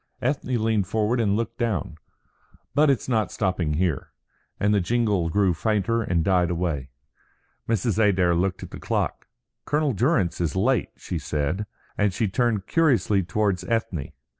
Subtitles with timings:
[0.19, 1.95] Ethne leaned forward and looked down.
[2.73, 4.13] "But it's not stopping here;"
[4.59, 6.89] and the jingle grew fainter and died away.
[7.69, 8.03] Mrs.
[8.03, 9.27] Adair looked at the clock.
[9.65, 11.67] "Colonel Durrance is late," she said,
[11.99, 14.13] and she turned curiously towards Ethne.